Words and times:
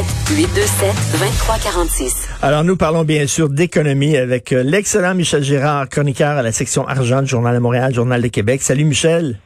1-877-827-2346. 0.00 2.28
Alors, 2.42 2.64
nous 2.64 2.76
parlons 2.76 3.04
bien 3.04 3.26
sûr 3.26 3.48
d'économie 3.48 4.16
avec 4.16 4.52
euh, 4.52 4.62
l'excellent 4.62 5.14
Michel 5.14 5.42
Girard, 5.42 5.88
chroniqueur 5.88 6.38
à 6.38 6.42
la 6.42 6.52
section 6.52 6.86
argent 6.86 7.22
du 7.22 7.28
Journal 7.28 7.54
de 7.54 7.60
Montréal, 7.60 7.94
Journal 7.94 8.22
de 8.22 8.28
Québec. 8.28 8.62
Salut, 8.62 8.84
Michel. 8.84 9.38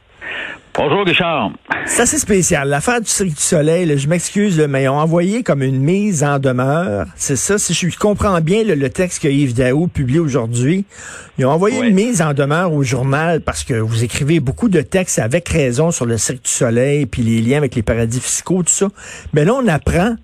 Bonjour, 0.77 1.05
Richard. 1.05 1.51
C'est 1.85 2.01
assez 2.01 2.19
spécial. 2.19 2.67
L'affaire 2.67 2.99
du 2.99 3.07
Cirque 3.07 3.29
du 3.29 3.41
Soleil, 3.41 3.85
là, 3.85 3.95
je 3.95 4.07
m'excuse, 4.07 4.59
là, 4.59 4.67
mais 4.67 4.83
ils 4.83 4.89
ont 4.89 4.99
envoyé 4.99 5.41
comme 5.41 5.61
une 5.61 5.79
mise 5.79 6.23
en 6.23 6.39
demeure. 6.39 7.05
C'est 7.15 7.37
ça, 7.37 7.57
si 7.57 7.73
je 7.73 7.97
comprends 7.97 8.41
bien 8.41 8.63
le 8.63 8.89
texte 8.89 9.23
que 9.23 9.29
Yves 9.29 9.55
Daou 9.55 9.87
publie 9.87 10.19
aujourd'hui. 10.19 10.85
Ils 11.37 11.45
ont 11.45 11.51
envoyé 11.51 11.79
une 11.79 11.95
mise 11.95 12.21
en 12.21 12.33
demeure 12.33 12.73
au 12.73 12.83
journal 12.83 13.41
parce 13.41 13.63
que 13.63 13.73
vous 13.73 14.03
écrivez 14.03 14.41
beaucoup 14.41 14.67
de 14.67 14.81
textes 14.81 15.19
avec 15.19 15.47
raison 15.47 15.91
sur 15.91 16.05
le 16.05 16.17
Cirque 16.17 16.43
du 16.43 16.51
Soleil, 16.51 17.05
puis 17.05 17.21
les 17.21 17.41
liens 17.41 17.57
avec 17.57 17.75
les 17.75 17.83
paradis 17.83 18.19
fiscaux, 18.19 18.63
tout 18.63 18.69
ça. 18.69 18.87
Mais 19.33 19.45
là, 19.45 19.53
on 19.53 19.67
apprend 19.67 20.15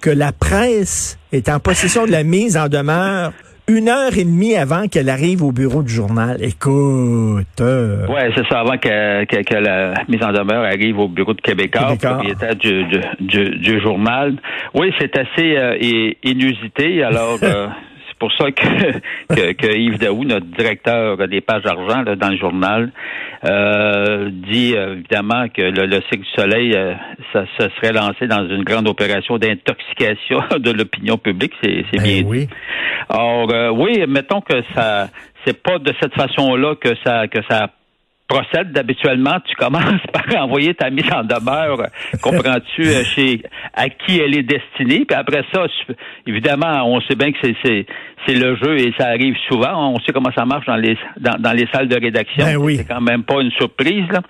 que 0.00 0.10
la 0.10 0.32
presse 0.32 1.18
est 1.32 1.48
en 1.48 1.60
possession 1.60 2.06
de 2.06 2.10
la 2.10 2.24
mise 2.24 2.56
en 2.56 2.68
demeure 2.68 3.32
une 3.68 3.88
heure 3.88 4.16
et 4.16 4.24
demie 4.24 4.54
avant 4.54 4.86
qu'elle 4.86 5.08
arrive 5.08 5.42
au 5.42 5.50
bureau 5.50 5.82
du 5.82 5.92
journal. 5.92 6.36
Écoute. 6.40 7.46
Euh... 7.60 8.06
Oui, 8.08 8.20
c'est 8.36 8.46
ça, 8.48 8.60
avant 8.60 8.78
que, 8.78 9.24
que, 9.24 9.54
la 9.54 9.94
mise 10.08 10.22
en 10.22 10.32
demeure 10.32 10.64
arrive 10.64 10.98
au 10.98 11.08
bureau 11.08 11.34
de 11.34 11.40
Québécois, 11.40 11.96
propriétaire 12.00 12.54
du, 12.54 12.84
du, 13.20 13.58
du, 13.58 13.80
journal. 13.80 14.36
Oui, 14.74 14.92
c'est 15.00 15.16
assez 15.18 15.56
euh, 15.56 15.76
inusité. 16.22 17.02
Alors, 17.02 17.38
euh, 17.42 17.66
c'est 18.16 18.18
pour 18.18 18.32
ça 18.32 18.50
que, 19.28 19.52
que, 19.52 19.76
Yves 19.76 19.98
Daou, 19.98 20.24
notre 20.24 20.46
directeur 20.46 21.28
des 21.28 21.40
pages 21.40 21.66
argent 21.66 22.02
dans 22.16 22.28
le 22.30 22.36
journal, 22.36 22.92
euh, 23.44 24.30
dit 24.30 24.74
évidemment 24.74 25.48
que 25.48 25.62
le, 25.62 25.86
le 25.86 26.00
cycle 26.10 26.24
du 26.24 26.30
soleil, 26.34 26.72
ça, 27.32 27.44
ça, 27.58 27.68
serait 27.76 27.92
lancé 27.92 28.26
dans 28.26 28.48
une 28.48 28.64
grande 28.64 28.88
opération 28.88 29.38
d'intoxication 29.38 30.40
de 30.58 30.70
l'opinion 30.70 31.18
publique. 31.18 31.52
C'est 31.62 31.84
ben 31.92 32.02
bien 32.02 32.22
oui. 32.26 32.48
Or, 33.08 33.48
euh, 33.52 33.70
oui, 33.70 34.02
mettons 34.08 34.40
que 34.40 34.62
ça, 34.74 35.08
c'est 35.44 35.62
pas 35.62 35.78
de 35.78 35.92
cette 36.00 36.14
façon-là 36.14 36.74
que 36.76 36.94
ça, 37.04 37.28
que 37.28 37.38
ça 37.48 37.70
procède 38.28 38.76
habituellement, 38.76 39.38
tu 39.46 39.54
commences 39.56 40.00
par 40.12 40.42
envoyer 40.42 40.74
ta 40.74 40.90
mise 40.90 41.10
en 41.12 41.22
demeure, 41.22 41.88
comprends-tu, 42.22 42.82
euh, 42.82 43.04
chez 43.04 43.42
à 43.74 43.88
qui 43.88 44.18
elle 44.18 44.36
est 44.36 44.42
destinée, 44.42 45.04
puis 45.06 45.16
après 45.16 45.42
ça, 45.52 45.66
évidemment, 46.26 46.84
on 46.86 47.00
sait 47.02 47.14
bien 47.14 47.32
que 47.32 47.38
c'est 47.42 47.54
c'est 47.64 47.86
c'est 48.26 48.34
le 48.34 48.56
jeu 48.56 48.78
et 48.78 48.92
ça 48.98 49.06
arrive 49.06 49.36
souvent. 49.48 49.92
On 49.92 50.00
sait 50.00 50.12
comment 50.12 50.32
ça 50.34 50.44
marche 50.44 50.66
dans 50.66 50.76
les 50.76 50.96
dans, 51.20 51.38
dans 51.38 51.52
les 51.52 51.68
salles 51.72 51.86
de 51.86 51.94
rédaction. 51.94 52.44
Ben 52.44 52.56
oui. 52.56 52.78
C'est 52.78 52.84
quand 52.88 53.00
même 53.00 53.22
pas 53.22 53.40
une 53.40 53.52
surprise. 53.52 54.04
Là. 54.10 54.20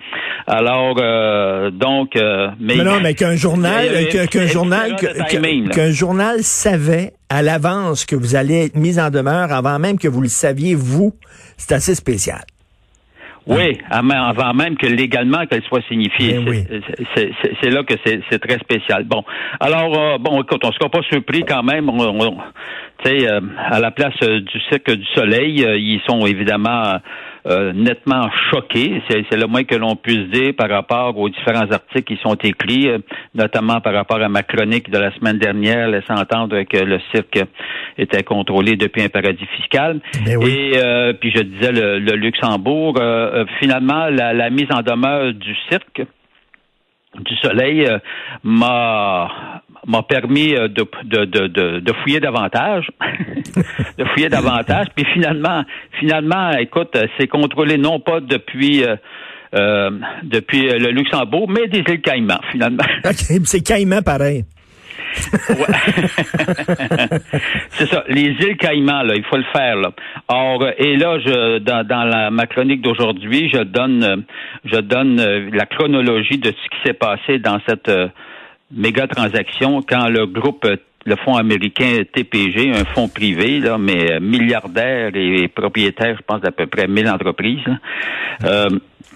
Alors 0.45 0.97
euh, 0.99 1.71
donc, 1.71 2.11
mais, 2.15 2.49
mais, 2.59 2.83
non, 2.83 2.99
mais 3.01 3.15
qu'un 3.15 3.35
journal, 3.35 3.87
qu'un 4.29 4.45
journal, 4.45 4.95
qu'un 4.95 5.91
journal 5.91 6.43
savait 6.43 7.13
à 7.29 7.41
l'avance 7.41 8.05
que 8.05 8.15
vous 8.15 8.35
allez 8.35 8.65
être 8.65 8.75
mis 8.75 8.99
en 8.99 9.09
demeure 9.09 9.51
avant 9.51 9.79
même 9.79 9.97
que 9.97 10.07
vous 10.07 10.21
le 10.21 10.29
saviez 10.29 10.75
vous, 10.75 11.13
c'est 11.57 11.73
assez 11.73 11.95
spécial. 11.95 12.41
Oui, 13.47 13.77
avant 13.89 14.53
même 14.53 14.75
que 14.77 14.87
légalement 14.87 15.45
qu'elle 15.45 15.63
soit 15.63 15.81
signifiée. 15.87 16.39
Ben 16.39 16.81
c'est 17.15 17.69
là 17.69 17.83
que 17.83 17.93
c'est 18.03 18.39
très 18.39 18.59
spécial. 18.59 19.05
Bon, 19.05 19.23
alors 19.59 19.97
euh, 19.97 20.17
bon, 20.17 20.41
écoute, 20.41 20.61
on 20.63 20.67
ne 20.67 20.73
sera 20.73 20.89
pas 20.89 21.01
surpris 21.03 21.43
quand 21.47 21.63
même. 21.63 21.89
On, 21.89 22.37
tu 23.03 23.09
sais, 23.09 23.29
euh, 23.29 23.39
à 23.57 23.79
la 23.79 23.91
place 23.91 24.15
euh, 24.23 24.41
du 24.41 24.59
cercle 24.69 24.97
du 24.97 25.05
soleil, 25.15 25.65
ils 25.77 26.01
sont 26.07 26.25
évidemment 26.25 26.99
euh, 27.47 27.71
nettement 27.71 28.29
choqué. 28.51 29.01
C'est 29.09 29.35
le 29.37 29.47
moins 29.47 29.63
que 29.63 29.75
l'on 29.75 29.95
puisse 29.95 30.27
dire 30.29 30.53
par 30.57 30.69
rapport 30.69 31.17
aux 31.17 31.29
différents 31.29 31.71
articles 31.71 32.15
qui 32.15 32.21
sont 32.21 32.35
écrits, 32.35 32.89
euh, 32.89 32.97
notamment 33.35 33.79
par 33.79 33.93
rapport 33.93 34.21
à 34.21 34.27
ma 34.27 34.43
chronique 34.43 34.89
de 34.89 34.97
la 34.97 35.13
semaine 35.15 35.37
dernière, 35.37 35.87
laissant 35.87 36.15
entendre 36.15 36.61
que 36.63 36.77
le 36.77 36.99
cirque 37.13 37.39
était 37.97 38.23
contrôlé 38.23 38.75
depuis 38.75 39.03
un 39.03 39.09
paradis 39.09 39.45
fiscal. 39.55 40.01
Ben 40.25 40.41
Et 40.41 40.71
euh, 40.75 41.13
puis 41.13 41.31
je 41.33 41.43
disais 41.43 41.71
le, 41.71 42.15
Luxembourg. 42.15 42.99
finalement, 43.59 44.07
la, 44.09 44.33
la 44.33 44.49
mise 44.49 44.67
en 44.71 44.81
demeure 44.81 45.33
du 45.33 45.55
cirque 45.69 46.01
du 47.17 47.35
soleil 47.37 47.87
m'a 48.43 49.61
m'a 49.87 50.03
permis 50.03 50.53
euh, 50.53 50.67
de, 50.67 50.85
de, 51.05 51.25
de, 51.25 51.79
de, 51.79 51.93
fouiller 52.03 52.19
davantage, 52.19 52.89
de 53.97 54.05
fouiller 54.05 54.29
davantage. 54.29 54.87
Puis 54.95 55.05
finalement, 55.13 55.63
finalement, 55.99 56.51
écoute, 56.51 56.95
c'est 57.17 57.27
contrôlé 57.27 57.77
non 57.77 57.99
pas 57.99 58.19
depuis 58.19 58.83
euh, 58.83 58.95
euh 59.55 59.89
depuis 60.23 60.67
le 60.67 60.91
Luxembourg, 60.91 61.49
mais 61.49 61.67
des 61.67 61.79
îles 61.79 62.01
Caïmans, 62.01 62.41
finalement. 62.51 62.83
OK, 63.05 63.41
c'est 63.45 63.65
Caïmans 63.65 64.01
pareil. 64.03 64.43
c'est 67.69 67.85
ça, 67.87 68.03
les 68.09 68.35
îles 68.41 68.57
Caïmans, 68.57 69.03
là, 69.03 69.13
il 69.15 69.23
faut 69.23 69.37
le 69.37 69.45
faire. 69.55 69.77
Là. 69.77 69.91
Or, 70.27 70.67
et 70.77 70.97
là, 70.97 71.17
je, 71.19 71.59
dans, 71.59 71.87
dans 71.87 72.03
la, 72.03 72.29
ma 72.29 72.45
chronique 72.45 72.81
d'aujourd'hui, 72.81 73.49
je 73.53 73.63
donne, 73.63 74.25
je 74.65 74.79
donne 74.79 75.19
euh, 75.19 75.49
la 75.53 75.65
chronologie 75.65 76.37
de 76.37 76.49
ce 76.49 76.69
qui 76.69 76.77
s'est 76.85 76.93
passé 76.93 77.39
dans 77.39 77.59
cette 77.67 77.89
méga 78.71 79.07
transaction 79.07 79.81
quand 79.81 80.09
le 80.09 80.25
groupe 80.25 80.65
le 81.07 81.15
fonds 81.15 81.37
américain 81.37 82.03
TPG, 82.11 82.73
un 82.75 82.83
fonds 82.83 83.07
privé, 83.07 83.61
là, 83.61 83.77
mais 83.77 84.19
milliardaire 84.19 85.11
et 85.15 85.47
propriétaire, 85.47 86.17
je 86.17 86.21
pense, 86.21 86.41
d'à 86.41 86.51
peu 86.51 86.67
près 86.67 86.87
1000 86.87 87.09
entreprises. 87.09 87.63
Euh, 88.43 88.67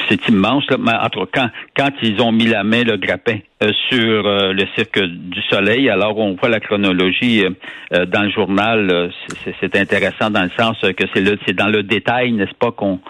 c'est 0.07 0.25
immense. 0.29 0.63
Là. 0.69 0.77
Mais 0.79 0.93
entre 0.93 1.27
quand, 1.31 1.49
quand 1.75 1.89
ils 2.01 2.21
ont 2.21 2.31
mis 2.31 2.45
la 2.45 2.63
main, 2.63 2.83
le 2.83 2.95
grappin, 2.95 3.39
euh, 3.61 3.73
sur 3.89 4.25
euh, 4.25 4.53
le 4.53 4.65
Cirque 4.73 4.99
du 4.99 5.41
Soleil, 5.49 5.89
alors 5.89 6.17
on 6.17 6.35
voit 6.35 6.47
la 6.47 6.61
chronologie 6.61 7.43
dans 7.91 8.23
le 8.23 8.29
journal. 8.29 9.11
c'est 9.59 9.75
intéressant 9.75 10.29
dans 10.29 10.43
le 10.43 10.51
sens 10.57 10.77
que 10.79 11.03
c'est 11.13 11.21
c'est 11.45 11.53
dans 11.53 11.67
le 11.67 11.83
détail, 11.83 12.31
n'est-ce 12.31 12.55
pas, 12.57 12.71
qu'on 12.71 13.01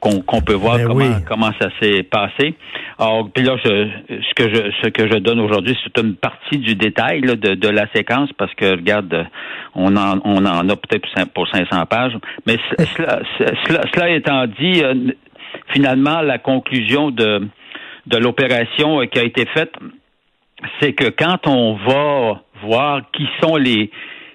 qu'on 0.00 0.40
peut 0.40 0.54
voir 0.54 0.78
ben 0.78 0.86
comment, 0.86 1.20
comment 1.26 1.50
ça 1.60 1.68
s'est 1.80 2.02
passé. 2.02 2.54
Alors, 2.98 3.30
puis 3.30 3.44
là, 3.44 3.56
je, 3.62 3.88
ce 4.08 4.34
que 4.34 4.48
je 4.54 4.72
ce 4.82 4.88
que 4.88 5.06
je 5.06 5.18
donne 5.18 5.40
aujourd'hui, 5.40 5.76
c'est 5.84 6.02
une 6.02 6.16
partie 6.16 6.58
du 6.58 6.74
détail 6.74 7.20
de, 7.20 7.54
de 7.54 7.68
la 7.68 7.86
séquence 7.94 8.30
parce 8.38 8.52
que 8.54 8.70
regarde, 8.72 9.26
on 9.74 9.96
en 9.96 10.20
on 10.24 10.44
en 10.46 10.68
a 10.68 10.76
peut-être 10.76 11.06
pour 11.34 11.48
500 11.48 11.86
pages. 11.86 12.16
Mais 12.46 12.56
cela, 12.96 13.20
cela, 13.66 13.82
cela 13.94 14.10
étant 14.10 14.46
dit, 14.46 14.82
euh, 14.82 15.12
finalement, 15.72 16.22
la 16.22 16.38
conclusion 16.38 17.10
de 17.10 17.46
de 18.06 18.16
l'opération 18.16 19.06
qui 19.06 19.18
a 19.18 19.24
été 19.24 19.44
faite, 19.46 19.72
c'est 20.80 20.94
que 20.94 21.10
quand 21.10 21.46
on 21.46 21.74
va 21.74 22.42
voir 22.62 23.02
qui 23.12 23.28
sont 23.42 23.56
les 23.56 23.90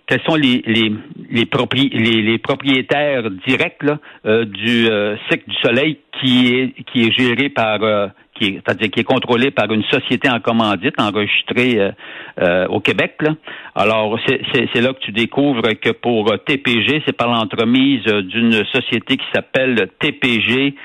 quels 0.08 0.22
sont 0.22 0.36
les 0.36 0.64
les 0.68 0.94
les, 1.30 2.22
les, 2.22 2.38
propriétaires 2.38 3.30
directs 3.48 3.84
là, 3.84 4.00
euh, 4.26 4.46
du 4.46 4.90
euh, 4.90 5.16
cycle 5.30 5.50
du 5.50 5.56
soleil 5.58 6.00
qui 6.20 6.56
est 6.56 6.84
qui 6.92 7.04
est 7.04 7.12
géré 7.12 7.50
par 7.50 7.84
euh, 7.84 8.08
qui 8.36 8.46
est, 8.46 8.54
c'est-à-dire 8.56 8.92
qui 8.92 9.00
est 9.00 9.06
contrôlé 9.06 9.52
par 9.52 9.72
une 9.72 9.84
société 9.86 10.30
en 10.30 10.40
commandite 10.40 11.00
enregistrée 11.00 11.92
euh, 12.40 12.68
au 12.68 12.80
Québec. 12.82 13.16
Là. 13.22 13.36
Alors, 13.76 14.20
c'est, 14.28 14.42
c'est, 14.54 14.82
là 14.82 14.94
que 14.94 15.00
tu 15.00 15.12
découvres 15.12 15.62
que 15.82 15.92
pour 15.92 16.34
TPG, 16.46 17.02
c'est 17.06 17.16
par 17.16 17.30
l'entremise 17.30 18.04
d'une 18.04 18.66
société 18.74 19.16
qui 19.18 19.26
s'appelle 19.34 19.90
TPG 20.00 20.76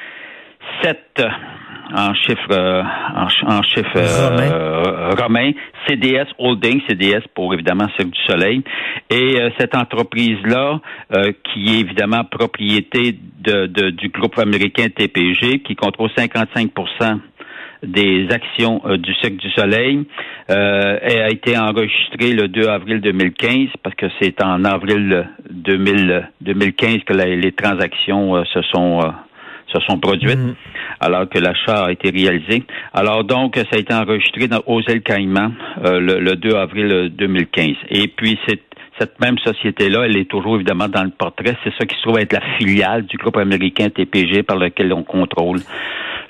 7 0.83 1.23
en 1.95 2.15
chiffre 2.15 2.51
euh, 2.51 2.83
en, 3.15 3.63
chiffre 3.63 3.97
euh, 3.97 5.11
romain. 5.19 5.53
CDS 5.89 6.27
Holding, 6.39 6.81
CDS 6.89 7.23
pour 7.35 7.53
évidemment 7.55 7.87
Cirque 7.97 8.11
du 8.11 8.21
Soleil. 8.29 8.63
Et 9.09 9.41
euh, 9.41 9.51
cette 9.59 9.75
entreprise-là, 9.77 10.81
qui 11.45 11.77
est 11.77 11.81
évidemment 11.81 12.25
propriété 12.25 13.19
de, 13.41 13.67
du 13.91 14.09
groupe 14.09 14.39
américain 14.39 14.87
TPG, 14.89 15.61
qui 15.61 15.75
contrôle 15.75 16.11
55% 16.17 17.21
des 17.83 18.29
actions 18.31 18.83
du 18.99 19.15
Cirque 19.15 19.37
du 19.37 19.51
Soleil. 19.53 20.05
Euh, 20.51 20.99
a 21.03 21.31
été 21.31 21.57
enregistrée 21.57 22.33
le 22.33 22.49
2 22.49 22.69
avril 22.69 23.01
2015 23.01 23.69
parce 23.83 23.95
que 23.95 24.07
c'est 24.21 24.43
en 24.43 24.65
avril 24.65 25.29
2015 25.51 26.99
que 27.07 27.15
les 27.15 27.53
transactions 27.53 28.45
se 28.45 28.61
sont 28.63 29.01
se 29.73 29.81
sont 29.81 29.99
produites 29.99 30.39
mhm. 30.39 30.55
alors 31.01 31.29
que 31.29 31.39
l'achat 31.39 31.87
a 31.87 31.93
été 31.93 32.11
réalisé. 32.11 32.65
Alors 32.93 33.25
donc, 33.25 33.57
ça 33.57 33.77
a 33.77 33.79
été 33.79 33.95
enregistré 33.95 34.49
dans, 34.49 34.63
aux 34.67 34.81
îles 34.83 35.03
Caïmans 35.03 35.53
euh, 35.85 36.01
le, 36.01 36.37
2 36.37 36.55
avril 36.55 37.13
2015. 37.17 37.69
Et 37.91 38.09
puis, 38.09 38.39
c'est 38.47 38.61
cette 38.99 39.19
même 39.19 39.39
société-là, 39.39 40.05
elle 40.05 40.19
est 40.19 40.29
toujours 40.29 40.57
évidemment 40.57 40.89
dans 40.89 41.05
le 41.05 41.11
portrait. 41.11 41.57
C'est 41.65 41.73
ça 41.79 41.87
qui 41.87 41.97
se 41.97 42.03
trouve 42.03 42.19
être 42.19 42.35
la 42.35 42.43
filiale 42.59 43.07
du 43.07 43.17
groupe 43.17 43.39
américain 43.39 43.89
TPG 43.89 44.43
par 44.43 44.59
lequel 44.59 44.93
on 44.93 45.05
contrôle 45.05 45.61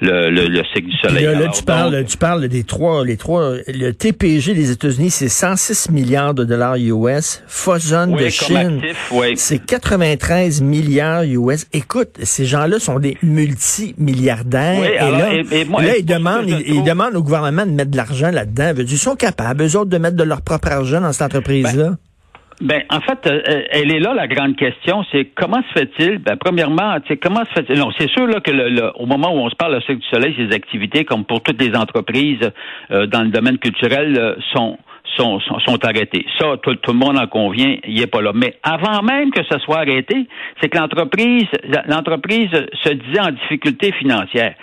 le, 0.00 0.31
le, 0.31 0.47
le 0.47 0.62
cycle 0.75 0.88
du 0.88 0.97
soleil. 0.97 1.25
Là, 1.25 1.49
tu, 1.49 1.62
parles, 1.62 2.05
tu 2.05 2.17
parles 2.17 2.49
des 2.49 2.64
trois, 2.64 3.05
les 3.05 3.17
trois, 3.17 3.55
le 3.67 3.93
TPG 3.93 4.55
des 4.55 4.70
États-Unis, 4.70 5.11
c'est 5.11 5.29
106 5.29 5.91
milliards 5.91 6.35
de 6.35 6.44
dollars 6.44 6.76
US. 6.76 7.43
Fosun 7.47 8.17
de 8.17 8.29
Chine, 8.29 8.81
c'est 9.37 9.58
93 9.58 10.62
milliards 10.62 11.25
US. 11.25 11.67
Écoute, 11.73 12.11
ces 12.23 12.47
gens-là 12.47 12.79
sont 12.79 12.99
des 12.99 13.17
multimilliardaires. 13.23 14.85
et 14.85 14.99
là, 14.99 15.32
là 15.32 15.97
ils, 15.97 16.05
demandent, 16.05 16.49
ils, 16.49 16.82
demandent 16.82 17.17
au 17.17 17.23
gouvernement 17.23 17.67
de 17.67 17.73
mettre 17.73 17.91
de 17.91 17.97
l'argent 17.97 18.31
là-dedans. 18.31 18.73
Ils 18.79 18.99
sont 18.99 19.17
capables, 19.17 19.64
eux 19.64 19.76
autres, 19.76 19.91
de 19.91 19.99
mettre 19.99 20.17
de 20.17 20.25
leur 20.25 20.43
propre 20.43 20.69
argent 20.69 21.00
dans 21.00 21.12
cette 21.12 21.23
entreprise-là? 21.23 21.91
Ben, 21.91 21.97
ben, 22.61 22.83
en 22.91 23.01
fait, 23.01 23.27
euh, 23.27 23.41
euh, 23.49 23.62
elle 23.71 23.91
est 23.91 24.01
là 24.01 24.12
la 24.12 24.27
grande 24.27 24.55
question, 24.55 25.03
c'est 25.11 25.27
comment 25.35 25.62
se 25.62 25.81
fait-il 25.81 26.19
Ben, 26.19 26.37
premièrement, 26.37 26.97
comment 27.23 27.45
se 27.47 27.53
fait-il 27.55 27.79
Non, 27.79 27.91
c'est 27.99 28.11
sûr 28.11 28.27
là 28.27 28.41
que 28.41 28.51
le, 28.51 28.91
au 28.97 29.07
moment 29.07 29.35
où 29.35 29.39
on 29.39 29.49
se 29.49 29.57
parle 29.57 29.77
de 29.77 29.81
Cirque 29.81 30.01
du 30.01 30.09
Soleil, 30.09 30.35
ces 30.37 30.55
activités, 30.55 31.05
comme 31.05 31.25
pour 31.25 31.43
toutes 31.43 31.61
les 31.61 31.75
entreprises 31.75 32.51
euh, 32.91 33.07
dans 33.07 33.23
le 33.23 33.31
domaine 33.31 33.59
culturel, 33.59 34.37
sont 34.53 34.79
sont, 35.17 35.41
sont, 35.41 35.85
arrêtés. 35.85 36.25
Ça, 36.39 36.57
tout, 36.62 36.77
tout, 36.77 36.93
le 36.93 36.99
monde 36.99 37.19
en 37.19 37.27
convient, 37.27 37.77
il 37.85 37.99
n'est 37.99 38.07
pas 38.07 38.23
là. 38.23 38.31
Mais 38.33 38.55
avant 38.62 39.03
même 39.03 39.33
que 39.33 39.45
ça 39.51 39.59
soit 39.59 39.79
arrêté, 39.79 40.29
c'est 40.61 40.69
que 40.69 40.79
l'entreprise, 40.79 41.49
l'entreprise 41.89 42.51
se 42.85 42.91
disait 42.91 43.21
en 43.21 43.33
difficulté 43.33 43.93
financière. 43.93 44.55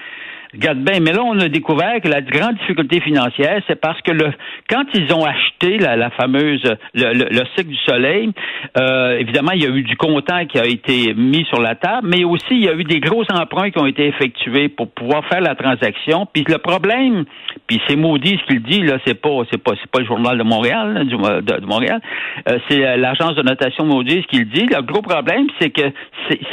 Regarde 0.54 0.80
bien, 0.80 1.00
mais 1.02 1.12
là, 1.12 1.24
on 1.24 1.38
a 1.40 1.50
découvert 1.50 2.00
que 2.02 2.08
la 2.08 2.22
grande 2.22 2.56
difficulté 2.56 3.02
financière, 3.02 3.62
c'est 3.68 3.80
parce 3.80 4.02
que 4.02 4.12
le 4.12 4.32
quand 4.70 4.86
ils 4.94 5.14
ont 5.14 5.26
acheté 5.26 5.78
la, 5.78 6.10
fameuse 6.12 6.64
le, 6.94 7.14
le, 7.14 7.44
cycle 7.56 7.70
du 7.70 7.78
soleil, 7.86 8.32
euh, 8.80 9.18
évidemment, 9.18 9.52
il 9.54 9.64
y 9.64 9.66
a 9.66 9.70
eu 9.70 9.84
du 9.84 9.98
comptant 9.98 10.46
qui 10.46 10.58
a 10.58 10.66
été 10.66 11.14
mis 11.14 11.46
sur 11.46 11.62
la 11.62 11.76
table, 11.76 12.08
mais 12.08 12.24
aussi 12.24 12.52
il 12.52 12.64
y 12.64 12.70
a 12.70 12.74
eu 12.74 12.86
des 12.86 13.00
gros 13.00 13.24
emprunts 13.30 13.72
qui 13.72 13.80
ont 13.80 13.86
été 13.86 14.08
effectués 14.08 14.70
pour 14.70 14.90
pouvoir 14.92 15.26
faire 15.26 15.42
la 15.42 15.56
transaction. 15.56 16.28
Puis 16.32 16.46
le 16.48 16.60
problème, 16.60 17.26
puis 17.68 17.82
c'est 17.88 17.98
maudit 17.98 18.40
ce 18.42 18.54
qu'il 18.54 18.64
dit 18.64 18.82
là, 18.84 19.00
c'est 19.06 19.20
pas 19.20 19.42
c'est 19.52 19.62
pas 19.62 19.74
c'est 19.82 19.92
pas 19.92 20.00
le 20.00 20.06
journal 20.06 20.38
de 20.38 20.44
Montréal, 20.44 21.06
du, 21.08 21.18
de, 21.18 21.66
Montréal, 21.66 22.02
euh, 22.50 22.58
c'est 22.70 22.98
l'agence 22.98 23.36
de 23.36 23.42
notation 23.42 23.86
maudit 23.86 24.22
ce 24.22 24.28
qu'il 24.28 24.48
dit. 24.50 24.66
Le 24.66 24.82
gros 24.82 25.02
problème, 25.02 25.48
c'est 25.60 25.72
que 25.72 25.92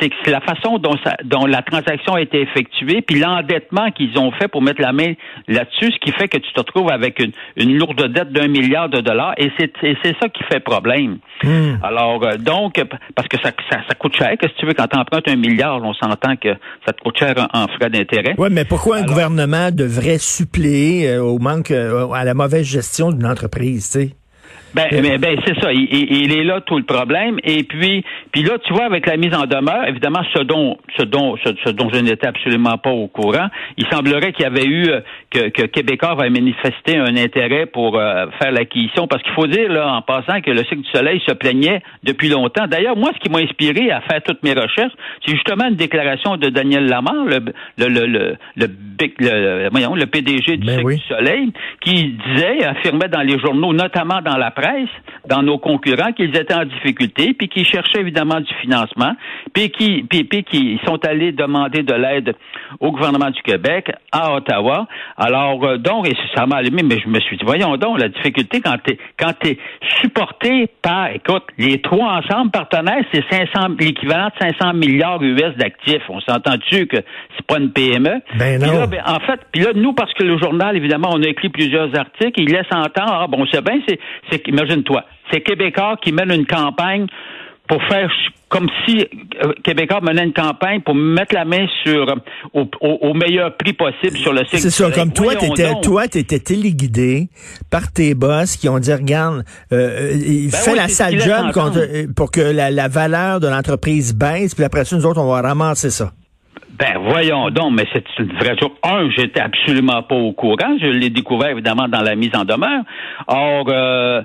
c'est 0.00 0.30
la 0.30 0.40
façon 0.40 0.78
dont 0.78 0.96
ça, 1.04 1.16
dont 1.24 1.46
la 1.46 1.62
transaction 1.62 2.14
a 2.14 2.20
été 2.20 2.40
effectuée, 2.40 3.02
puis 3.02 3.20
l'endettement 3.20 3.83
qu'ils 3.90 4.18
ont 4.18 4.32
fait 4.32 4.48
pour 4.48 4.62
mettre 4.62 4.80
la 4.80 4.92
main 4.92 5.14
là-dessus, 5.48 5.92
ce 5.92 5.98
qui 5.98 6.12
fait 6.12 6.28
que 6.28 6.38
tu 6.38 6.52
te 6.52 6.60
retrouves 6.60 6.90
avec 6.90 7.20
une, 7.20 7.78
lourde 7.78 8.12
dette 8.12 8.32
d'un 8.32 8.48
milliard 8.48 8.88
de 8.88 9.00
dollars, 9.00 9.34
et 9.36 9.50
c'est 9.58 10.16
ça 10.20 10.28
qui 10.28 10.42
fait 10.44 10.60
problème. 10.60 11.18
Hmm. 11.42 11.76
Alors, 11.82 12.24
euh, 12.24 12.36
donc, 12.36 12.82
parce 13.14 13.28
que 13.28 13.36
ça, 13.42 13.50
ça, 13.70 13.94
coûte 13.94 14.16
cher, 14.16 14.36
que 14.38 14.48
si 14.48 14.54
tu 14.54 14.66
veux, 14.66 14.74
quand 14.74 14.86
tu 14.86 14.98
empruntes 14.98 15.28
un 15.28 15.36
milliard, 15.36 15.82
on 15.82 15.94
s'entend 15.94 16.36
que 16.36 16.54
ça 16.86 16.92
te 16.92 17.00
coûte 17.02 17.18
cher 17.18 17.34
en, 17.52 17.66
frais 17.68 17.90
d'intérêt. 17.90 18.34
Oui, 18.38 18.48
mais 18.50 18.64
pourquoi 18.64 18.98
un 18.98 19.04
gouvernement 19.04 19.70
devrait 19.70 20.18
suppléer 20.18 21.08
euh, 21.08 21.22
au 21.22 21.38
manque, 21.38 21.70
euh, 21.70 22.08
à 22.10 22.24
la 22.24 22.34
mauvaise 22.34 22.66
gestion 22.66 23.10
d'une 23.10 23.26
entreprise, 23.26 23.90
tu 23.90 24.00
sais? 24.00 24.14
Ben, 24.74 24.88
ben, 24.90 25.18
ben 25.18 25.38
c'est 25.46 25.60
ça. 25.60 25.72
Il, 25.72 25.86
il, 25.92 26.32
est 26.36 26.42
là 26.42 26.60
tout 26.60 26.76
le 26.76 26.82
problème. 26.82 27.38
Et 27.44 27.62
puis, 27.62 28.04
puis 28.32 28.42
là, 28.42 28.58
tu 28.58 28.72
vois, 28.72 28.86
avec 28.86 29.06
la 29.06 29.16
mise 29.16 29.32
en 29.32 29.46
demeure, 29.46 29.86
évidemment, 29.86 30.22
ce 30.34 30.42
dont, 30.42 30.78
ce 30.98 31.04
dont, 31.04 31.36
ce, 31.36 31.70
dont 31.70 31.88
je 31.92 32.00
n'étais 32.00 32.26
absolument 32.26 32.76
pas 32.78 32.90
au 32.90 33.06
courant, 33.06 33.46
il 33.76 33.86
semblerait 33.86 34.32
qu'il 34.32 34.42
y 34.42 34.46
avait 34.46 34.66
eu 34.66 34.88
euh, 34.88 35.00
que, 35.30 35.48
que 35.50 35.62
Québécois 35.66 36.16
va 36.16 36.28
manifester 36.28 36.98
un 36.98 37.16
intérêt 37.16 37.66
pour 37.66 37.96
euh, 37.96 38.26
faire 38.42 38.50
l'acquisition, 38.50 39.06
parce 39.06 39.22
qu'il 39.22 39.32
faut 39.34 39.46
dire 39.46 39.70
là, 39.70 39.94
en 39.94 40.02
passant, 40.02 40.40
que 40.40 40.50
le 40.50 40.64
cycle 40.64 40.82
du 40.82 40.90
soleil 40.90 41.22
se 41.24 41.32
plaignait 41.32 41.80
depuis 42.02 42.28
longtemps. 42.28 42.66
D'ailleurs, 42.66 42.96
moi, 42.96 43.10
ce 43.14 43.20
qui 43.20 43.30
m'a 43.30 43.38
inspiré 43.38 43.92
à 43.92 44.00
faire 44.00 44.22
toutes 44.24 44.42
mes 44.42 44.54
recherches, 44.54 44.92
c'est 45.24 45.32
justement 45.32 45.68
une 45.68 45.76
déclaration 45.76 46.36
de 46.36 46.48
Daniel 46.48 46.86
Lamar, 46.86 47.24
le, 47.26 47.38
le, 47.78 47.88
le, 47.88 48.36
le, 48.56 48.66
le, 48.96 49.68
voyons, 49.70 49.94
le 49.94 50.06
PDG 50.06 50.56
du 50.56 50.66
ben 50.66 50.78
cycle 50.78 50.94
du 50.94 51.00
soleil, 51.02 51.52
qui 51.80 52.16
disait, 52.26 52.64
affirmait 52.64 53.08
dans 53.08 53.22
les 53.22 53.38
journaux, 53.38 53.72
notamment 53.72 54.20
dans 54.20 54.36
la 54.36 54.50
presse 54.50 54.63
presse 54.64 55.13
dans 55.26 55.42
nos 55.42 55.58
concurrents, 55.58 56.12
qu'ils 56.12 56.36
étaient 56.36 56.54
en 56.54 56.64
difficulté, 56.64 57.34
puis 57.34 57.48
qu'ils 57.48 57.66
cherchaient 57.66 58.00
évidemment 58.00 58.40
du 58.40 58.52
financement, 58.60 59.12
puis 59.52 59.70
qui, 59.70 60.02
puis, 60.02 60.24
puis 60.24 60.44
qui 60.44 60.80
sont 60.86 60.98
allés 61.06 61.32
demander 61.32 61.82
de 61.82 61.94
l'aide 61.94 62.34
au 62.80 62.92
gouvernement 62.92 63.30
du 63.30 63.40
Québec, 63.42 63.90
à 64.12 64.34
Ottawa. 64.34 64.86
Alors, 65.16 65.62
euh, 65.64 65.78
donc, 65.78 66.08
et 66.08 66.16
ça 66.34 66.46
m'a 66.46 66.56
allumé, 66.56 66.82
mais 66.82 66.98
je 66.98 67.08
me 67.08 67.20
suis 67.20 67.36
dit, 67.36 67.44
voyons 67.44 67.76
donc, 67.76 68.00
la 68.00 68.08
difficulté 68.08 68.60
quand 68.60 68.76
tu 68.84 68.98
quand 69.18 69.32
es 69.44 69.58
supporté 70.00 70.68
par, 70.82 71.08
écoute, 71.08 71.44
les 71.58 71.80
trois 71.80 72.20
ensemble 72.20 72.50
partenaires, 72.50 73.04
c'est 73.12 73.24
500, 73.30 73.74
l'équivalent 73.78 74.28
de 74.28 74.52
500 74.58 74.74
milliards 74.74 75.22
US 75.22 75.56
d'actifs. 75.56 76.02
On 76.08 76.20
s'entend-tu 76.20 76.86
que 76.86 76.98
c'est 77.36 77.46
pas 77.46 77.58
une 77.58 77.72
PME? 77.72 78.20
Ben 78.38 78.60
non. 78.60 78.80
Là, 78.80 78.86
ben, 78.86 79.02
en 79.06 79.20
fait, 79.20 79.40
puis 79.52 79.62
là, 79.62 79.70
nous, 79.74 79.92
parce 79.92 80.12
que 80.14 80.22
le 80.22 80.38
journal, 80.38 80.76
évidemment, 80.76 81.10
on 81.12 81.22
a 81.22 81.28
écrit 81.28 81.48
plusieurs 81.48 81.96
articles, 81.98 82.40
il 82.40 82.50
laisse 82.50 82.66
entendre, 82.70 83.20
ah 83.22 83.26
bon, 83.28 83.44
c'est 83.50 83.64
bien, 83.64 83.80
c'est, 83.86 83.98
c'est 84.30 84.46
imagine-toi, 84.48 85.04
c'est 85.30 85.40
Québécois 85.40 85.96
qui 86.02 86.12
mène 86.12 86.30
une 86.30 86.46
campagne 86.46 87.06
pour 87.68 87.82
faire 87.84 88.10
comme 88.50 88.68
si 88.86 89.00
euh, 89.42 89.52
Québécois 89.64 90.00
menait 90.00 90.24
une 90.24 90.32
campagne 90.32 90.80
pour 90.80 90.94
mettre 90.94 91.34
la 91.34 91.44
main 91.44 91.66
sur 91.82 92.06
au, 92.52 93.14
meilleur 93.14 93.56
prix 93.56 93.72
possible 93.72 94.16
sur 94.16 94.32
le 94.32 94.44
cycle. 94.44 94.58
C'est 94.58 94.70
ça, 94.70 94.90
comme 94.92 95.12
toi, 95.12 95.34
t'étais 95.34 95.72
toi, 95.82 96.06
t'étais 96.06 96.38
téléguidé 96.38 97.28
par 97.70 97.90
tes 97.90 98.14
boss 98.14 98.56
qui 98.56 98.68
ont 98.68 98.78
dit 98.78 98.92
regarde, 98.92 99.44
euh, 99.72 100.12
euh 100.12 100.12
il 100.14 100.50
ben 100.50 100.56
fait 100.56 100.76
la 100.76 100.88
sale 100.88 101.18
job 101.18 101.52
pour 102.14 102.30
que 102.30 102.40
la, 102.40 102.70
la 102.70 102.86
valeur 102.86 103.40
de 103.40 103.48
l'entreprise 103.48 104.14
baisse, 104.14 104.54
puis 104.54 104.64
après 104.64 104.84
ça, 104.84 104.94
nous 104.94 105.06
autres, 105.06 105.20
on 105.20 105.32
va 105.32 105.40
ramasser 105.40 105.90
ça. 105.90 106.12
Ben 106.78 106.98
voyons 106.98 107.50
donc, 107.50 107.72
mais 107.72 107.86
c'est 107.92 108.04
une 108.18 108.32
vraie 108.32 108.56
chose. 108.58 108.70
Un, 108.82 109.08
j'étais 109.10 109.40
absolument 109.40 110.02
pas 110.02 110.16
au 110.16 110.32
courant. 110.32 110.76
Je 110.80 110.86
l'ai 110.86 111.10
découvert 111.10 111.50
évidemment 111.50 111.88
dans 111.88 112.02
la 112.02 112.16
mise 112.16 112.34
en 112.34 112.44
demeure. 112.44 112.82
Or, 113.28 113.66
euh, 113.68 114.22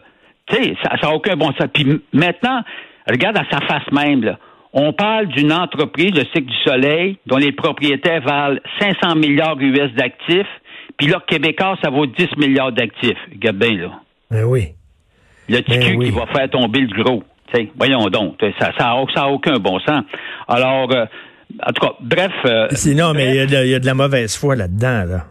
tu 0.50 0.56
sais, 0.56 0.75
ça 0.84 0.96
n'a 1.01 1.13
aucun 1.13 1.36
bon 1.36 1.48
sens. 1.54 1.68
Puis 1.74 2.01
maintenant, 2.13 2.62
regarde 3.07 3.38
à 3.38 3.44
sa 3.51 3.62
face 3.62 3.92
même, 3.92 4.24
là. 4.24 4.38
On 4.72 4.94
parle 4.94 5.28
d'une 5.30 5.51
entreprise, 5.51 6.12
le 6.12 6.25
cycle 6.25 6.46
du 6.46 6.57
soleil, 6.63 7.18
dont 7.25 7.38
les 7.38 7.51
propriétaires 7.51 8.22
valent 8.22 8.60
500 8.80 9.16
milliards 9.16 9.57
US 9.60 9.92
d'actifs, 9.94 10.46
puis 10.98 11.07
là, 11.07 11.24
Québécois, 11.25 11.75
ça 11.84 11.90
vaut 11.90 12.06
10 12.06 12.38
milliards 12.38 12.72
d'actifs. 12.72 13.18
Regarde 13.31 13.57
bien, 13.57 13.78
là. 13.78 13.92
Ben 14.30 14.44
oui. 14.44 14.74
Le 15.48 15.62
TQ 15.62 15.98
ben 15.98 16.04
qui 16.04 16.12
va 16.12 16.28
faire 16.28 16.50
tomber 16.50 16.81
le 16.81 17.04
gros. 17.04 17.24
sais, 17.54 17.69
voyons 17.75 18.06
donc, 18.10 18.36
ça 18.60 18.72
n'a 18.78 19.06
ça, 19.16 19.28
aucun 19.28 19.57
bon 19.57 19.80
sens. 19.80 20.04
Alors, 20.48 20.94
euh, 20.94 21.06
en 21.66 21.72
tout 21.72 21.88
cas, 21.88 21.94
bref. 22.02 22.31
Euh, 22.45 22.68
Sinon, 22.72 23.13
mais 23.13 23.30
il 23.30 23.52
y, 23.52 23.74
a 23.74 23.80
de 23.80 23.86
la 23.86 23.94
mauvaise 23.95 24.38
foi 24.38 24.56
là-dedans, 24.56 25.06
là. 25.06 25.25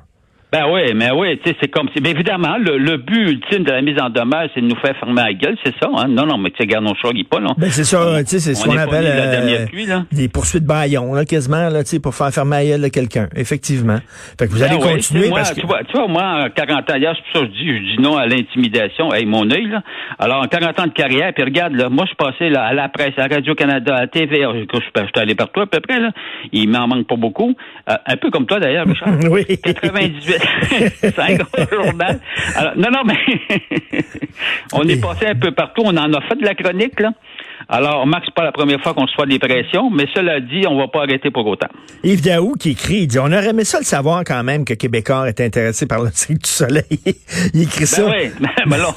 Ben 0.51 0.65
oui, 0.73 0.95
mais 0.95 1.11
oui, 1.11 1.39
tu 1.45 1.51
sais, 1.51 1.57
c'est 1.61 1.69
comme 1.69 1.89
si. 1.95 2.01
Mais 2.01 2.13
évidemment, 2.13 2.57
le, 2.57 2.97
but 2.97 3.33
ultime 3.33 3.65
de 3.65 3.71
la 3.71 3.83
mise 3.83 4.01
en 4.01 4.09
demeure, 4.09 4.49
c'est 4.55 4.63
de 4.63 4.67
nous 4.67 4.77
faire 4.77 4.97
fermer 4.97 5.21
la 5.21 5.35
gueule, 5.35 5.59
c'est 5.63 5.75
ça, 5.79 5.91
hein? 5.95 6.07
Non, 6.09 6.25
non, 6.25 6.39
mais 6.39 6.49
tu 6.49 6.57
sais, 6.57 6.63
regarde, 6.63 6.87
on 6.87 6.95
choisit 6.95 7.29
pas, 7.29 7.39
non. 7.39 7.55
Ben 7.59 7.69
c'est 7.69 7.85
ça, 7.85 7.99
tu 8.21 8.27
sais, 8.27 8.39
c'est 8.41 8.55
ce 8.55 8.65
qu'on 8.65 8.79
appelle 8.79 9.05
euh, 9.07 10.01
des 10.11 10.29
poursuites 10.29 10.65
baillons, 10.65 11.13
là, 11.13 11.27
quasiment, 11.27 11.69
là, 11.69 11.85
tu 11.85 11.91
sais, 11.91 12.01
pour 12.01 12.15
faire 12.15 12.31
fermer 12.31 12.57
la 12.57 12.65
gueule 12.65 12.81
de 12.81 12.89
quelqu'un, 12.89 13.29
effectivement. 13.37 13.99
Fait 14.39 14.47
que 14.47 14.53
vous 14.53 14.63
allez 14.63 14.79
ben 14.79 14.95
continuer 14.95 15.29
parce 15.29 15.53
que. 15.53 15.61
Tu 15.61 15.67
vois, 15.67 15.85
tu 15.85 15.93
vois, 15.93 16.09
moi, 16.09 16.47
en 16.47 16.49
40 16.49 16.91
ans, 16.93 16.97
hier, 16.97 17.15
c'est 17.15 17.33
pour 17.33 17.43
ça 17.43 17.47
que 17.47 17.53
je 17.53 17.59
dis, 17.59 17.91
je 17.91 17.97
dis 17.97 18.03
non 18.03 18.17
à 18.17 18.27
l'intimidation. 18.27 19.13
Hey, 19.13 19.27
mon 19.27 19.51
œil, 19.51 19.67
là. 19.67 19.83
Alors, 20.19 20.43
en 20.43 20.49
40 20.49 20.81
ans 20.81 20.87
de 20.87 20.93
carrière, 20.93 21.31
puis 21.35 21.45
regarde, 21.45 21.75
là, 21.75 21.91
moi, 21.91 22.07
je 22.07 22.09
suis 22.09 22.17
passé 22.17 22.49
là, 22.49 22.65
à 22.65 22.73
la 22.73 22.89
presse, 22.89 23.13
à 23.19 23.27
Radio-Canada, 23.27 23.95
à 23.95 24.01
la 24.01 24.07
TV, 24.07 24.43
je, 24.43 24.79
suis 24.81 25.13
allé 25.17 25.35
partout 25.35 25.61
à 25.61 25.67
peu 25.67 25.81
près, 25.81 26.01
là. 26.01 26.11
Il 26.53 26.71
m'en 26.71 26.89
manque 26.89 27.07
pas 27.07 27.17
beaucoup. 27.17 27.55
Euh, 27.91 27.95
un 28.07 28.17
peu 28.17 28.31
comme 28.31 28.47
toi, 28.47 28.59
d'ailleurs, 28.61 28.87
Richard. 28.87 29.13
oui. 29.31 29.45
98 29.63 30.38
c'est 31.01 31.19
un 31.19 31.35
gros 31.37 31.65
journal. 31.71 32.21
Alors, 32.57 32.77
non, 32.77 32.91
non, 32.91 33.03
mais 33.05 33.19
on 34.73 34.83
est 34.89 35.01
passé 35.01 35.27
un 35.27 35.35
peu 35.35 35.53
partout. 35.53 35.83
On 35.85 35.97
en 35.97 36.13
a 36.13 36.21
fait 36.23 36.37
de 36.37 36.45
la 36.45 36.55
chronique, 36.55 37.01
là. 37.01 37.13
Alors, 37.69 38.07
Max, 38.07 38.27
c'est 38.27 38.35
pas 38.35 38.45
la 38.45 38.53
première 38.53 38.81
fois 38.81 38.95
qu'on 38.95 39.07
se 39.07 39.15
fait 39.15 39.27
des 39.27 39.39
pressions, 39.39 39.91
mais 39.91 40.07
cela 40.15 40.41
dit, 40.41 40.67
on 40.67 40.79
va 40.79 40.89
pas 40.89 41.03
arrêter 41.03 41.31
pour 41.31 41.47
autant. 41.47 41.69
Yves 42.05 42.23
Daou 42.23 42.55
qui 42.55 42.71
écrit, 42.71 43.03
il 43.03 43.07
dit, 43.07 43.19
on 43.19 43.27
aurait 43.27 43.51
aimé 43.51 43.65
ça 43.65 43.79
le 43.79 43.85
savoir 43.85 44.23
quand 44.25 44.43
même 44.45 44.65
que 44.65 44.75
Québécois 44.75 45.29
est 45.29 45.41
intéressé 45.41 45.87
par 45.87 46.03
le 46.03 46.11
cycle 46.13 46.43
du 46.43 46.51
soleil. 46.51 46.85
il 47.55 47.63
écrit 47.63 47.81
ben 47.81 47.87
ça. 47.87 48.07
Oui, 48.07 48.31
ben 48.67 48.77
là, 48.77 48.95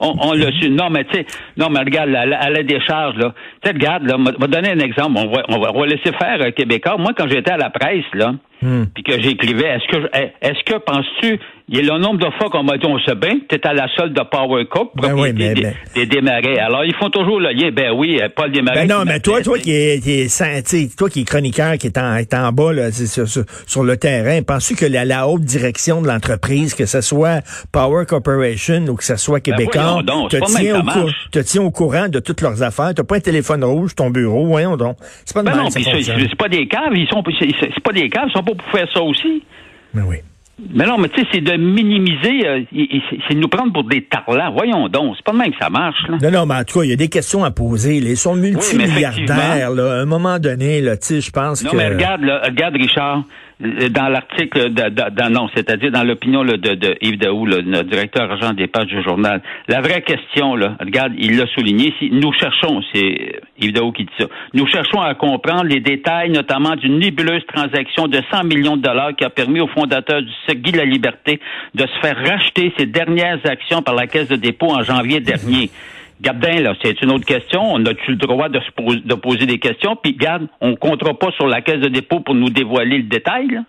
on, 0.00 0.14
on 0.20 0.32
l'a 0.32 0.50
su. 0.52 0.70
Non, 0.70 0.90
mais 0.90 1.04
tu 1.04 1.18
sais, 1.18 1.26
non, 1.56 1.68
mais 1.70 1.80
regarde, 1.80 2.14
à 2.14 2.50
la, 2.50 2.62
décharge, 2.62 3.16
là. 3.16 3.34
Tu 3.62 3.68
sais, 3.68 3.74
regarde, 3.74 4.04
là, 4.04 4.16
on 4.18 4.22
va 4.22 4.46
donner 4.46 4.70
un 4.70 4.78
exemple. 4.78 5.12
On 5.16 5.30
va, 5.30 5.42
on 5.48 5.58
va, 5.58 5.86
laisser 5.86 6.12
faire 6.12 6.40
euh, 6.40 6.50
Québécois. 6.50 6.96
Moi, 6.98 7.12
quand 7.16 7.28
j'étais 7.28 7.50
à 7.50 7.56
la 7.56 7.70
presse, 7.70 8.04
là, 8.14 8.34
hmm. 8.62 8.84
puis 8.94 9.02
que 9.02 9.20
j'écrivais, 9.20 9.68
est-ce 9.68 9.96
que, 9.96 10.10
est-ce 10.40 10.64
que, 10.64 10.78
penses-tu, 10.78 11.38
il 11.70 11.76
y 11.76 11.80
a 11.80 11.94
le 11.94 12.00
nombre 12.00 12.18
de 12.18 12.30
fois 12.38 12.48
qu'on 12.48 12.62
m'a 12.62 12.78
dit, 12.78 12.86
on 12.86 12.98
sait 13.00 13.14
bien, 13.14 13.34
tu 13.46 13.58
à 13.62 13.74
la 13.74 13.88
solde 13.94 14.14
de 14.14 14.22
Power 14.22 14.64
Cup, 14.66 14.88
ben 14.94 15.12
oui, 15.12 15.32
mais, 15.34 15.52
des, 15.52 15.74
des, 15.94 16.06
démarrés. 16.06 16.58
Alors, 16.58 16.82
ils 16.84 16.94
font 16.94 17.10
toujours 17.10 17.40
le 17.40 17.50
lien. 17.50 17.70
Ben 17.70 17.92
oui, 17.94 18.18
pas 18.34 18.46
le 18.46 18.52
démarré. 18.52 18.86
Ben 18.86 18.96
non, 18.96 19.04
mais 19.04 19.20
toi, 19.20 19.42
toi 19.42 19.58
qui 19.58 19.72
est, 19.72 20.02
qui 20.02 20.12
est, 20.12 20.96
toi 20.96 21.10
qui 21.10 21.20
est 21.20 21.24
chroniqueur, 21.24 21.76
qui 21.76 21.88
est 21.88 21.98
en, 21.98 22.16
est 22.16 22.32
en 22.32 22.52
bas, 22.52 22.72
là, 22.72 22.90
sur, 22.90 23.28
sur, 23.28 23.44
sur, 23.66 23.84
le 23.84 23.96
terrain, 23.98 24.40
penses-tu 24.42 24.76
que 24.76 24.86
la, 24.86 25.04
la, 25.04 25.28
haute 25.28 25.42
direction 25.42 26.00
de 26.00 26.08
l'entreprise, 26.08 26.74
que 26.74 26.86
ce 26.86 27.02
soit 27.02 27.42
Power 27.70 28.06
Corporation 28.06 28.86
ou 28.88 28.94
que 28.94 29.04
ce 29.04 29.16
soit 29.16 29.44
ben 29.44 29.54
Québécois. 29.56 30.02
Te 31.30 31.40
tiens 31.40 31.62
au 31.62 31.70
courant 31.70 32.08
de 32.08 32.20
toutes 32.20 32.40
leurs 32.40 32.62
affaires? 32.62 32.92
T'as 32.94 33.04
pas 33.04 33.16
un 33.16 33.20
téléphone 33.20 33.62
rouge, 33.62 33.94
ton 33.94 34.08
bureau, 34.08 34.46
voyons 34.46 34.78
donc. 34.78 34.96
C'est 35.26 35.34
pas 35.34 35.42
de 35.42 35.50
ben 35.50 35.56
non, 35.56 35.68
c'est 35.70 36.36
pas 36.36 36.48
des 36.48 36.66
caves, 36.66 36.94
ils 36.94 37.08
sont, 37.08 37.22
c'est 37.38 37.82
pas 37.82 37.92
des 37.92 38.08
caves, 38.08 38.28
ils 38.28 38.32
sont 38.32 38.42
pas 38.42 38.54
pour 38.54 38.70
faire 38.70 38.88
ça 38.92 39.02
aussi. 39.02 39.42
Mais 39.92 40.00
ben 40.00 40.08
oui. 40.08 40.16
Mais 40.74 40.86
non, 40.86 40.98
mais 40.98 41.08
tu 41.08 41.20
sais, 41.20 41.26
c'est 41.32 41.40
de 41.40 41.56
minimiser, 41.56 42.46
euh, 42.46 42.62
c'est 43.28 43.34
de 43.34 43.40
nous 43.40 43.48
prendre 43.48 43.72
pour 43.72 43.84
des 43.84 44.02
tarlats. 44.02 44.50
Voyons 44.50 44.88
donc, 44.88 45.14
c'est 45.16 45.24
pas 45.24 45.32
de 45.32 45.36
même 45.36 45.52
que 45.52 45.58
ça 45.58 45.70
marche. 45.70 46.02
Là. 46.08 46.18
Non, 46.20 46.30
non, 46.30 46.46
mais 46.46 46.56
en 46.56 46.64
tout 46.64 46.80
cas, 46.80 46.84
il 46.84 46.90
y 46.90 46.92
a 46.92 46.96
des 46.96 47.08
questions 47.08 47.44
à 47.44 47.50
poser. 47.52 47.96
Ils 47.96 48.16
sont 48.16 48.34
multimilliardaires. 48.34 49.70
là, 49.70 49.98
à 49.98 50.02
un 50.02 50.04
moment 50.04 50.38
donné, 50.38 50.82
tu 50.82 50.96
sais, 51.00 51.20
je 51.20 51.30
pense 51.30 51.62
que... 51.62 51.68
Non, 51.68 51.74
mais 51.74 51.88
regarde, 51.88 52.22
là, 52.22 52.40
regarde, 52.44 52.74
Richard, 52.74 53.22
dans 53.60 54.08
l'article, 54.08 54.72
de, 54.72 55.28
non, 55.30 55.48
c'est-à-dire 55.54 55.90
dans 55.90 56.04
l'opinion 56.04 56.44
de, 56.44 56.56
de, 56.56 56.96
Yves 57.00 57.18
Daou, 57.18 57.44
le, 57.44 57.62
directeur 57.82 58.30
agent 58.30 58.52
des 58.52 58.68
pages 58.68 58.86
du 58.86 59.02
journal, 59.02 59.42
la 59.66 59.80
vraie 59.80 60.02
question, 60.02 60.54
là, 60.54 60.76
regarde, 60.80 61.12
il 61.18 61.36
l'a 61.36 61.46
souligné, 61.48 61.92
si 61.98 62.10
nous 62.10 62.32
cherchons, 62.32 62.80
c'est 62.92 63.40
Yves 63.58 63.72
Daou 63.72 63.90
qui 63.90 64.04
dit 64.04 64.12
ça, 64.16 64.26
nous 64.54 64.66
cherchons 64.68 65.00
à 65.00 65.14
comprendre 65.14 65.64
les 65.64 65.80
détails, 65.80 66.30
notamment 66.30 66.76
d'une 66.76 67.00
nébuleuse 67.00 67.44
transaction 67.52 68.06
de 68.06 68.20
100 68.30 68.44
millions 68.44 68.76
de 68.76 68.82
dollars 68.82 69.16
qui 69.16 69.24
a 69.24 69.30
permis 69.30 69.60
au 69.60 69.66
fondateur 69.68 70.22
du 70.22 70.32
site 70.48 70.62
Guy 70.62 70.72
La 70.72 70.84
Liberté 70.84 71.40
de 71.74 71.82
se 71.86 72.00
faire 72.00 72.16
racheter 72.16 72.72
ses 72.78 72.86
dernières 72.86 73.40
actions 73.44 73.82
par 73.82 73.96
la 73.96 74.06
Caisse 74.06 74.28
de 74.28 74.36
dépôt 74.36 74.70
en 74.70 74.82
janvier 74.82 75.20
dernier. 75.20 75.70
Gardin, 76.20 76.60
là, 76.60 76.74
c'est 76.82 77.00
une 77.02 77.12
autre 77.12 77.24
question. 77.24 77.60
On 77.62 77.84
a-tu 77.86 78.12
le 78.12 78.16
droit 78.16 78.48
de, 78.48 78.58
se 78.60 78.70
poser, 78.72 79.00
de 79.04 79.14
poser 79.14 79.46
des 79.46 79.58
questions? 79.58 79.96
Puis, 79.96 80.14
garde, 80.14 80.48
on 80.60 80.70
ne 80.70 80.76
comptera 80.76 81.14
pas 81.14 81.30
sur 81.32 81.46
la 81.46 81.60
caisse 81.60 81.80
de 81.80 81.88
dépôt 81.88 82.20
pour 82.20 82.34
nous 82.34 82.50
dévoiler 82.50 82.98
le 82.98 83.04
détail, 83.04 83.48
là. 83.48 83.60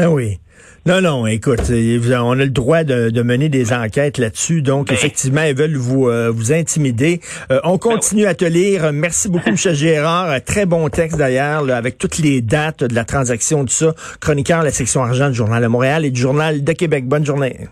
Ah 0.00 0.10
oui. 0.10 0.38
Non, 0.86 1.02
non, 1.02 1.26
écoute, 1.26 1.60
on 1.68 2.30
a 2.30 2.34
le 2.36 2.48
droit 2.48 2.82
de, 2.84 3.22
mener 3.22 3.48
des 3.48 3.72
enquêtes 3.72 4.16
là-dessus. 4.16 4.62
Donc, 4.62 4.88
ben. 4.88 4.94
effectivement, 4.94 5.42
ils 5.42 5.54
veulent 5.54 5.76
vous, 5.76 6.08
euh, 6.08 6.30
vous 6.30 6.52
intimider. 6.52 7.20
Euh, 7.50 7.60
on 7.64 7.72
ben 7.72 7.78
continue 7.78 8.24
à 8.24 8.34
te 8.34 8.44
lire. 8.44 8.90
Merci 8.92 9.28
beaucoup, 9.28 9.50
M. 9.50 9.56
Gérard. 9.56 10.42
Très 10.44 10.66
bon 10.66 10.88
texte, 10.88 11.18
d'ailleurs, 11.18 11.68
avec 11.70 11.98
toutes 11.98 12.18
les 12.18 12.40
dates 12.40 12.84
de 12.84 12.94
la 12.94 13.04
transaction, 13.04 13.64
de 13.64 13.70
ça. 13.70 13.92
Chroniqueur 14.20 14.60
de 14.60 14.66
la 14.66 14.70
section 14.70 15.02
argent 15.02 15.28
du 15.28 15.34
Journal 15.34 15.62
de 15.62 15.68
Montréal 15.68 16.04
et 16.06 16.10
du 16.10 16.20
Journal 16.20 16.64
de 16.64 16.72
Québec. 16.72 17.06
Bonne 17.06 17.26
journée. 17.26 17.68